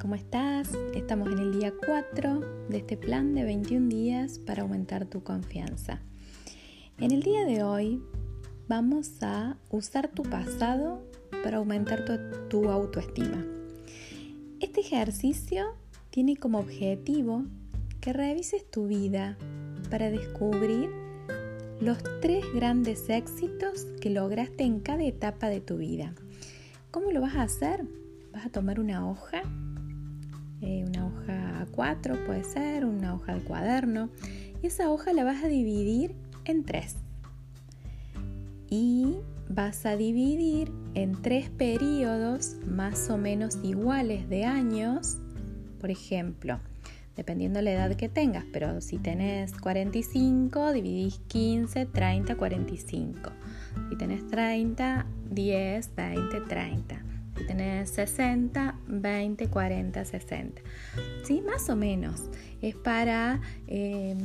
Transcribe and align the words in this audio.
¿cómo 0.00 0.16
estás? 0.16 0.68
Estamos 0.96 1.28
en 1.30 1.38
el 1.38 1.60
día 1.60 1.72
4 1.86 2.40
de 2.68 2.78
este 2.78 2.96
plan 2.96 3.36
de 3.36 3.44
21 3.44 3.88
días 3.88 4.40
para 4.40 4.62
aumentar 4.62 5.06
tu 5.06 5.22
confianza. 5.22 6.00
En 6.98 7.12
el 7.12 7.22
día 7.22 7.44
de 7.44 7.62
hoy 7.62 8.02
vamos 8.66 9.22
a 9.22 9.56
usar 9.70 10.08
tu 10.08 10.24
pasado 10.24 11.04
para 11.44 11.58
aumentar 11.58 12.04
tu, 12.04 12.14
tu 12.48 12.68
autoestima. 12.68 13.46
Este 14.58 14.80
ejercicio 14.80 15.76
tiene 16.10 16.36
como 16.36 16.58
objetivo 16.58 17.44
que 18.00 18.12
revises 18.12 18.68
tu 18.68 18.88
vida 18.88 19.38
para 19.88 20.10
descubrir 20.10 20.90
los 21.80 21.98
tres 22.20 22.44
grandes 22.52 23.08
éxitos 23.08 23.84
que 24.00 24.10
lograste 24.10 24.64
en 24.64 24.80
cada 24.80 25.04
etapa 25.04 25.48
de 25.48 25.60
tu 25.60 25.76
vida. 25.76 26.12
¿Cómo 26.90 27.12
lo 27.12 27.20
vas 27.20 27.36
a 27.36 27.42
hacer? 27.42 27.86
Vas 28.34 28.46
a 28.46 28.50
tomar 28.50 28.80
una 28.80 29.08
hoja 29.08 29.42
eh, 30.64 30.82
una 30.88 31.06
hoja 31.06 31.66
A4 31.66 32.24
puede 32.24 32.42
ser, 32.42 32.86
una 32.86 33.14
hoja 33.14 33.34
de 33.34 33.40
cuaderno, 33.42 34.08
y 34.62 34.68
esa 34.68 34.90
hoja 34.90 35.12
la 35.12 35.22
vas 35.22 35.44
a 35.44 35.48
dividir 35.48 36.14
en 36.46 36.64
tres. 36.64 36.96
Y 38.70 39.16
vas 39.50 39.84
a 39.84 39.96
dividir 39.96 40.72
en 40.94 41.20
tres 41.20 41.50
periodos 41.50 42.56
más 42.66 43.10
o 43.10 43.18
menos 43.18 43.58
iguales 43.62 44.26
de 44.30 44.46
años, 44.46 45.18
por 45.80 45.90
ejemplo, 45.90 46.60
dependiendo 47.14 47.58
de 47.58 47.64
la 47.64 47.72
edad 47.72 47.94
que 47.94 48.08
tengas, 48.08 48.46
pero 48.50 48.80
si 48.80 48.96
tenés 48.96 49.52
45, 49.52 50.72
dividís 50.72 51.20
15, 51.28 51.84
30, 51.84 52.36
45. 52.36 53.30
Si 53.90 53.96
tenés 53.96 54.26
30, 54.28 55.04
10, 55.30 55.94
20, 55.94 56.40
30. 56.40 56.93
Si 57.36 57.46
tenés 57.46 57.90
60, 57.90 58.76
20, 58.86 59.48
40, 59.48 60.04
60. 60.04 60.62
¿Sí? 61.24 61.42
Más 61.42 61.68
o 61.68 61.76
menos. 61.76 62.30
Es 62.62 62.76
para 62.76 63.40
em, 63.66 64.18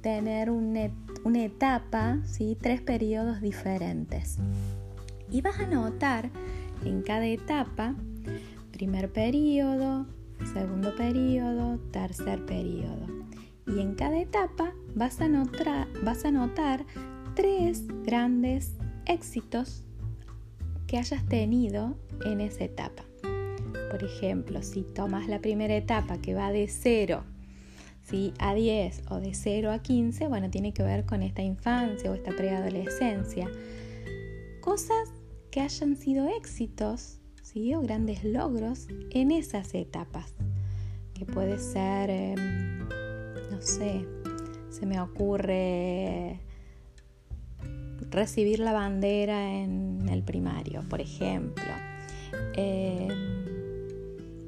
tener 0.00 0.50
una, 0.50 0.90
una 1.24 1.44
etapa, 1.44 2.18
¿sí? 2.24 2.56
tres 2.60 2.80
periodos 2.80 3.40
diferentes. 3.40 4.38
Y 5.30 5.42
vas 5.42 5.58
a 5.58 5.66
notar 5.66 6.30
en 6.84 7.02
cada 7.02 7.26
etapa, 7.26 7.94
primer 8.72 9.12
periodo, 9.12 10.06
segundo 10.52 10.94
periodo, 10.96 11.78
tercer 11.90 12.44
periodo. 12.46 13.06
Y 13.66 13.80
en 13.80 13.94
cada 13.94 14.18
etapa 14.18 14.72
vas 14.94 15.20
a 15.20 15.28
notar, 15.28 15.88
vas 16.02 16.24
a 16.24 16.30
notar 16.30 16.86
tres 17.34 17.84
grandes 18.04 18.74
éxitos 19.06 19.84
que 20.88 20.96
hayas 20.96 21.24
tenido 21.26 21.94
en 22.24 22.40
esa 22.40 22.64
etapa. 22.64 23.04
Por 23.90 24.02
ejemplo, 24.02 24.62
si 24.62 24.82
tomas 24.82 25.28
la 25.28 25.40
primera 25.40 25.76
etapa 25.76 26.18
que 26.18 26.34
va 26.34 26.50
de 26.50 26.66
0 26.66 27.22
a 28.38 28.54
10 28.54 29.02
o 29.10 29.20
de 29.20 29.34
0 29.34 29.70
a 29.70 29.80
15, 29.80 30.28
bueno, 30.28 30.48
tiene 30.50 30.72
que 30.72 30.82
ver 30.82 31.04
con 31.04 31.22
esta 31.22 31.42
infancia 31.42 32.10
o 32.10 32.14
esta 32.14 32.34
preadolescencia. 32.34 33.50
Cosas 34.62 35.10
que 35.50 35.60
hayan 35.60 35.94
sido 35.94 36.26
éxitos 36.26 37.20
¿sí? 37.42 37.74
o 37.74 37.82
grandes 37.82 38.24
logros 38.24 38.88
en 39.10 39.30
esas 39.30 39.74
etapas. 39.74 40.32
Que 41.12 41.26
puede 41.26 41.58
ser, 41.58 42.08
em, 42.08 42.88
no 43.50 43.60
sé, 43.60 44.06
se 44.70 44.86
me 44.86 44.98
ocurre 45.00 46.40
recibir 48.10 48.60
la 48.60 48.72
bandera 48.72 49.54
en 49.54 50.08
el 50.08 50.22
primario, 50.22 50.82
por 50.88 51.00
ejemplo. 51.00 51.72
Eh, 52.54 53.08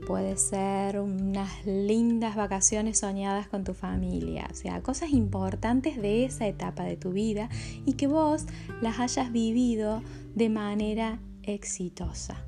puede 0.06 0.36
ser 0.36 0.98
unas 0.98 1.64
lindas 1.64 2.34
vacaciones 2.34 2.98
soñadas 2.98 3.48
con 3.48 3.62
tu 3.62 3.74
familia, 3.74 4.48
o 4.50 4.54
sea, 4.54 4.82
cosas 4.82 5.10
importantes 5.10 6.02
de 6.02 6.24
esa 6.24 6.48
etapa 6.48 6.82
de 6.82 6.96
tu 6.96 7.12
vida 7.12 7.48
y 7.86 7.92
que 7.92 8.08
vos 8.08 8.46
las 8.82 8.98
hayas 8.98 9.30
vivido 9.30 10.02
de 10.34 10.48
manera 10.48 11.20
exitosa. 11.44 12.42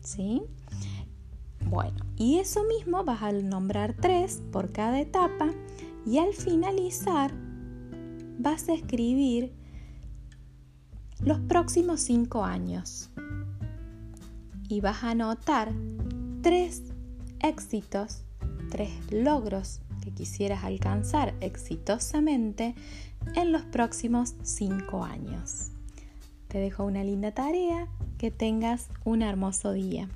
¿Sí? 0.00 0.42
Bueno, 1.68 1.96
y 2.16 2.38
eso 2.38 2.64
mismo 2.64 3.04
vas 3.04 3.22
a 3.22 3.32
nombrar 3.32 3.94
tres 3.94 4.42
por 4.52 4.72
cada 4.72 5.00
etapa 5.00 5.50
y 6.06 6.18
al 6.18 6.34
finalizar 6.34 7.32
vas 8.38 8.68
a 8.68 8.74
escribir 8.74 9.52
los 11.22 11.38
próximos 11.40 12.00
cinco 12.00 12.44
años. 12.44 13.10
Y 14.68 14.80
vas 14.80 15.02
a 15.04 15.10
anotar 15.10 15.72
tres 16.42 16.82
éxitos, 17.40 18.22
tres 18.70 18.90
logros 19.10 19.80
que 20.02 20.12
quisieras 20.12 20.64
alcanzar 20.64 21.34
exitosamente 21.40 22.74
en 23.34 23.52
los 23.52 23.62
próximos 23.62 24.34
cinco 24.42 25.04
años. 25.04 25.70
Te 26.48 26.58
dejo 26.58 26.84
una 26.84 27.04
linda 27.04 27.32
tarea, 27.32 27.88
que 28.18 28.30
tengas 28.30 28.88
un 29.04 29.22
hermoso 29.22 29.72
día. 29.72 30.08